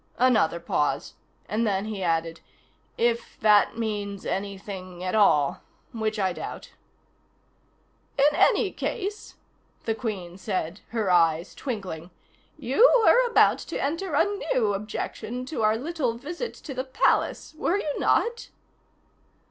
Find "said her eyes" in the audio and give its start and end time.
10.39-11.53